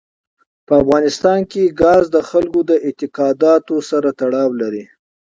په 0.67 0.73
افغانستان 0.83 1.39
کې 1.51 1.73
ګاز 1.81 2.03
د 2.11 2.17
خلکو 2.29 2.59
د 2.69 2.71
اعتقاداتو 2.85 3.75
سره 3.89 4.09
تړاو 4.19 4.49
لري. 4.61 4.83